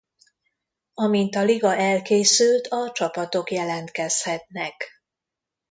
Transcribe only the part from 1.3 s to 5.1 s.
a liga elkészült a csapatok jelentkezhetnek.